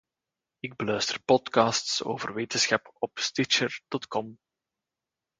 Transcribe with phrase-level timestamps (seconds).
[0.59, 4.37] Ik beluister podcasts over wetenschap op Stitcher.com.